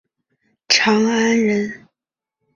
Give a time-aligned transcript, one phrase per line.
[0.67, 1.87] 长安人。